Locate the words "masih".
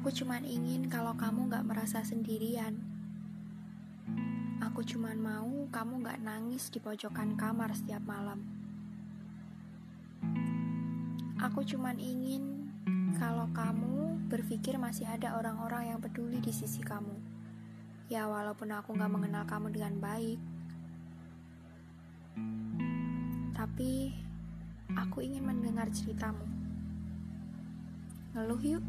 14.80-15.04